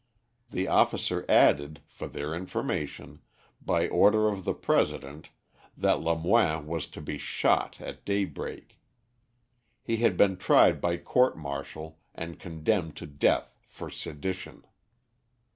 [0.49, 3.21] The officer added, for their information,
[3.61, 5.29] by order of the President,
[5.77, 8.79] that Lemoine was to be shot at daybreak.
[9.83, 14.65] He had been tried by court martial and condemned to death for sedition.